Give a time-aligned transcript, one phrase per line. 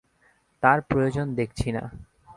[0.63, 1.83] তার প্রয়োজন দেখছি না।